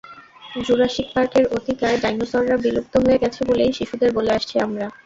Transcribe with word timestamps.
Jurassic 0.65 1.07
পার্কের 1.15 1.45
অতিকায় 1.57 1.97
ডাইনোসররা 2.03 2.55
বিলুপ্ত 2.63 2.93
হয়ে 3.03 3.21
গেছে 3.23 3.41
বলেই 3.49 3.71
শিশুদের 3.77 4.09
বলে 4.17 4.31
আসছি 4.37 4.55
আমরা। 4.59 4.85